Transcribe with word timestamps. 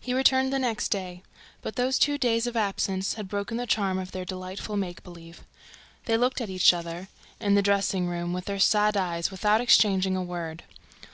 He 0.00 0.12
returned 0.12 0.52
the 0.52 0.58
next 0.58 0.88
day. 0.88 1.22
But 1.60 1.76
those 1.76 1.96
two 1.96 2.18
days 2.18 2.48
of 2.48 2.56
absence 2.56 3.14
had 3.14 3.28
broken 3.28 3.58
the 3.58 3.64
charm 3.68 3.96
of 3.96 4.10
their 4.10 4.24
delightful 4.24 4.76
make 4.76 5.04
believe. 5.04 5.44
They 6.06 6.16
looked 6.16 6.40
at 6.40 6.50
each 6.50 6.72
other, 6.74 7.06
in 7.38 7.54
the 7.54 7.62
dressing 7.62 8.08
room, 8.08 8.32
with 8.32 8.46
their 8.46 8.58
sad 8.58 8.96
eyes, 8.96 9.30
without 9.30 9.60
exchanging 9.60 10.16
a 10.16 10.20
word. 10.24 10.64